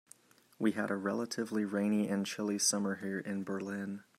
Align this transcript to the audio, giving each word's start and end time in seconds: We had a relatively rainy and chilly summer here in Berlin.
We 0.57 0.71
had 0.71 0.89
a 0.89 0.95
relatively 0.95 1.63
rainy 1.63 2.07
and 2.09 2.25
chilly 2.25 2.57
summer 2.57 2.95
here 2.95 3.19
in 3.19 3.43
Berlin. 3.43 4.03